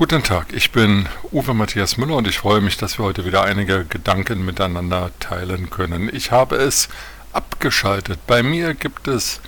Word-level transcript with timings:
Guten 0.00 0.22
Tag, 0.22 0.54
ich 0.54 0.72
bin 0.72 1.10
Uwe 1.30 1.52
Matthias 1.52 1.98
Müller 1.98 2.16
und 2.16 2.26
ich 2.26 2.38
freue 2.38 2.62
mich, 2.62 2.78
dass 2.78 2.98
wir 2.98 3.04
heute 3.04 3.26
wieder 3.26 3.42
einige 3.42 3.84
Gedanken 3.84 4.46
miteinander 4.46 5.10
teilen 5.20 5.68
können. 5.68 6.08
Ich 6.10 6.30
habe 6.30 6.56
es 6.56 6.88
abgeschaltet. 7.34 8.18
Bei 8.26 8.42
mir 8.42 8.72
gibt 8.72 9.08
es 9.08 9.42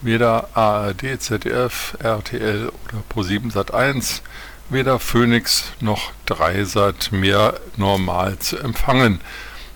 weder 0.00 0.56
ARD, 0.56 1.20
ZDF, 1.20 1.96
RTL 2.00 2.72
oder 2.84 3.04
Pro7 3.14 3.52
Sat1, 3.52 4.22
weder 4.70 4.98
Phoenix 4.98 5.66
noch 5.78 6.10
Dreisat 6.26 7.12
mehr 7.12 7.60
normal 7.76 8.40
zu 8.40 8.58
empfangen. 8.58 9.20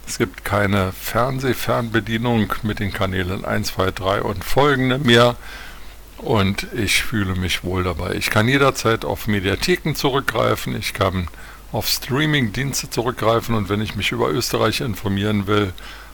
Es 0.09 0.19
gibt 0.19 0.45
keine 0.45 0.91
Fernsehfernbedienung 0.91 2.53
mit 2.65 2.81
den 2.81 2.93
Kanälen 2.93 3.45
1, 3.45 3.69
2, 3.75 3.93
3 3.93 4.23
und 4.23 4.45
folgende 4.45 4.99
mehr 4.99 5.37
und 6.19 6.67
ich 6.75 7.03
fühle 7.03 7.35
mich 7.35 7.65
wohl 7.65 7.85
dabei. 7.85 8.15
Ich 8.15 8.31
kann 8.31 8.49
jederzeit 8.49 9.05
auf 9.05 9.27
Mediatheken 9.27 9.95
zurückgreifen, 9.95 10.77
ich 10.77 10.95
kann 10.95 11.29
auf 11.73 11.89
Streaming-Dienste 11.89 12.91
zurückgreifen 12.91 13.55
und 13.55 13.69
wenn 13.69 13.81
ich 13.81 13.97
mich 13.97 14.13
über 14.13 14.31
Österreich 14.31 14.81
informieren 14.81 15.47
will 15.47 15.73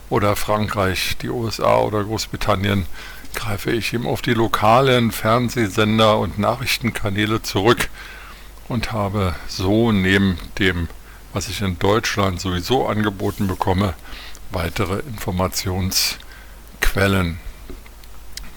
oder 0.09 0.35
Frankreich, 0.35 1.17
die 1.21 1.29
USA 1.29 1.77
oder 1.77 2.03
Großbritannien, 2.03 2.85
greife 3.33 3.71
ich 3.71 3.93
eben 3.93 4.05
auf 4.05 4.21
die 4.21 4.33
lokalen 4.33 5.11
Fernsehsender 5.11 6.19
und 6.19 6.37
Nachrichtenkanäle 6.37 7.41
zurück 7.41 7.89
und 8.67 8.91
habe 8.91 9.35
so 9.47 9.91
neben 9.91 10.37
dem, 10.59 10.87
was 11.33 11.49
ich 11.49 11.61
in 11.61 11.79
Deutschland 11.79 12.41
sowieso 12.41 12.87
angeboten 12.87 13.47
bekomme, 13.47 13.95
weitere 14.51 14.99
Informationsquellen. 14.99 17.39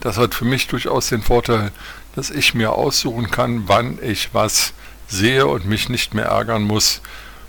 Das 0.07 0.19
hat 0.19 0.37
für 0.37 0.45
mich 0.45 0.69
durchaus 0.69 1.09
den 1.09 1.21
Vorteil, 1.21 1.73
dass 2.15 2.31
ich 2.31 2.55
mir 2.55 2.75
aussuchen 2.75 3.29
kann, 3.29 3.65
wann 3.67 3.99
ich 4.01 4.29
was 4.33 4.73
sehe 5.09 5.49
und 5.49 5.67
mich 5.67 5.89
nicht 5.89 6.15
mehr 6.15 6.27
ärgern 6.27 6.63
muss 6.63 7.01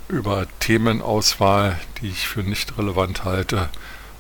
über 0.10 0.48
Themenauswahl, 0.60 1.80
die 2.02 2.08
ich 2.08 2.28
für 2.28 2.42
nicht 2.42 2.76
relevant 2.76 3.26
halte 3.26 3.70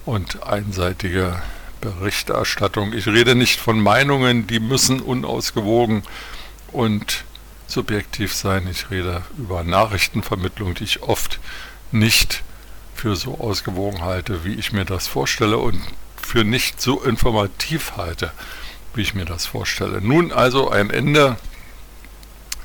und 0.05 0.43
einseitige 0.43 1.41
Berichterstattung. 1.81 2.93
Ich 2.93 3.07
rede 3.07 3.33
nicht 3.33 3.59
von 3.59 3.81
Meinungen, 3.81 4.45
die 4.45 4.59
müssen 4.59 5.01
unausgewogen 5.01 6.03
und 6.71 7.25
subjektiv 7.65 8.35
sein. 8.35 8.67
Ich 8.69 8.91
rede 8.91 9.23
über 9.39 9.63
Nachrichtenvermittlung, 9.63 10.75
die 10.75 10.83
ich 10.83 11.01
oft 11.01 11.39
nicht 11.91 12.43
für 12.93 13.15
so 13.15 13.39
ausgewogen 13.39 14.03
halte, 14.03 14.45
wie 14.45 14.53
ich 14.53 14.73
mir 14.73 14.85
das 14.85 15.07
vorstelle 15.07 15.57
und 15.57 15.81
für 16.27 16.43
nicht 16.43 16.81
so 16.81 17.01
informativ 17.01 17.93
halte, 17.95 18.31
wie 18.93 19.01
ich 19.01 19.15
mir 19.15 19.23
das 19.23 19.45
vorstelle. 19.45 20.01
Nun 20.01 20.33
also 20.33 20.69
ein 20.69 20.89
Ende. 20.89 21.37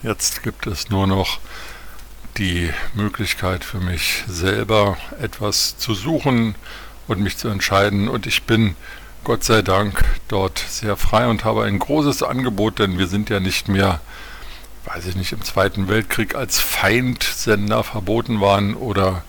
Jetzt 0.02 0.42
gibt 0.42 0.66
es 0.66 0.90
nur 0.90 1.06
noch 1.06 1.38
die 2.38 2.72
Möglichkeit 2.94 3.62
für 3.62 3.78
mich 3.78 4.24
selber 4.26 4.96
etwas 5.20 5.78
zu 5.78 5.94
suchen 5.94 6.56
und 7.06 7.20
mich 7.20 7.36
zu 7.36 7.46
entscheiden. 7.46 8.08
Und 8.08 8.26
ich 8.26 8.42
bin 8.42 8.74
Gott 9.22 9.44
sei 9.44 9.62
Dank 9.62 10.04
dort 10.26 10.58
sehr 10.58 10.96
frei 10.96 11.28
und 11.28 11.44
habe 11.44 11.62
ein 11.62 11.78
großes 11.78 12.24
Angebot, 12.24 12.80
denn 12.80 12.98
wir 12.98 13.06
sind 13.06 13.30
ja 13.30 13.38
nicht 13.38 13.68
mehr, 13.68 14.00
weiß 14.86 15.06
ich 15.06 15.14
nicht, 15.14 15.30
im 15.30 15.42
Zweiten 15.42 15.88
Weltkrieg 15.88 16.34
als 16.34 16.58
Feindsender 16.58 17.84
verboten 17.84 18.40
waren 18.40 18.74
oder 18.74 19.22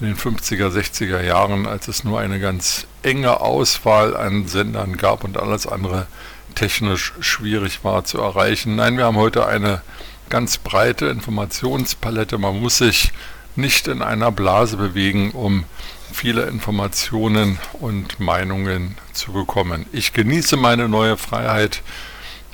in 0.00 0.06
den 0.06 0.16
50er, 0.16 0.68
60er 0.68 1.22
Jahren, 1.22 1.66
als 1.66 1.88
es 1.88 2.04
nur 2.04 2.20
eine 2.20 2.40
ganz 2.40 2.86
enge 3.02 3.40
Auswahl 3.40 4.16
an 4.16 4.48
Sendern 4.48 4.96
gab 4.96 5.24
und 5.24 5.38
alles 5.38 5.66
andere 5.66 6.06
technisch 6.54 7.12
schwierig 7.20 7.84
war 7.84 8.04
zu 8.04 8.18
erreichen. 8.18 8.76
Nein, 8.76 8.96
wir 8.96 9.04
haben 9.04 9.16
heute 9.16 9.46
eine 9.46 9.82
ganz 10.30 10.58
breite 10.58 11.06
Informationspalette. 11.06 12.38
Man 12.38 12.60
muss 12.60 12.78
sich 12.78 13.12
nicht 13.56 13.86
in 13.86 14.02
einer 14.02 14.32
Blase 14.32 14.76
bewegen, 14.76 15.30
um 15.30 15.64
viele 16.12 16.44
Informationen 16.44 17.58
und 17.74 18.20
Meinungen 18.20 18.96
zu 19.12 19.32
bekommen. 19.32 19.86
Ich 19.92 20.12
genieße 20.12 20.56
meine 20.56 20.88
neue 20.88 21.16
Freiheit 21.16 21.82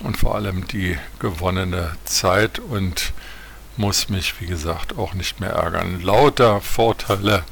und 0.00 0.16
vor 0.16 0.34
allem 0.34 0.66
die 0.66 0.96
gewonnene 1.18 1.92
Zeit 2.04 2.58
und 2.58 3.12
muss 3.80 4.10
mich, 4.10 4.38
wie 4.41 4.46
gesagt, 4.46 4.98
auch 4.98 5.14
nicht 5.14 5.41
mehr 5.41 5.52
ärgern. 5.52 6.02
Lauter 6.02 6.60
Vorteile 6.60 7.44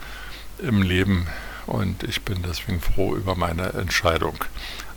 im 0.59 0.83
Leben 0.83 1.27
und 1.67 2.03
ich 2.03 2.21
bin 2.21 2.43
deswegen 2.47 2.83
froh 2.83 3.17
über 3.17 3.35
meine 3.35 3.73
Entscheidung. 3.73 4.45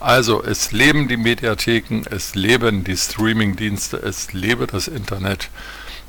Also, 0.02 0.44
es 0.44 0.74
leben 0.74 1.08
die 1.08 1.16
Mediatheken, 1.16 2.04
es 2.10 2.36
leben 2.36 2.84
die 2.84 2.98
Streamingdienste, 2.98 3.96
es 3.96 4.34
lebe 4.34 4.68
das 4.68 4.90
Internet, 4.90 5.50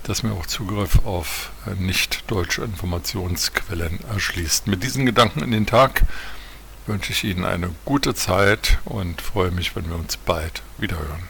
das 0.02 0.24
mir 0.24 0.32
auch 0.32 0.46
Zugriff 0.46 1.04
auf 1.04 1.52
nicht 1.78 2.28
deutsche 2.28 2.64
Informationsquellen 2.64 4.00
erschließt. 4.12 4.66
Mit 4.66 4.82
diesen 4.82 5.06
Gedanken 5.06 5.44
in 5.44 5.52
den 5.52 5.66
Tag 5.66 6.02
wünsche 6.86 7.12
ich 7.12 7.22
Ihnen 7.22 7.44
eine 7.44 7.70
gute 7.84 8.16
Zeit 8.16 8.78
und 8.84 9.22
freue 9.22 9.52
mich, 9.52 9.76
wenn 9.76 9.88
wir 9.88 9.96
uns 9.96 10.16
bald 10.16 10.62
wiederhören. 10.78 11.28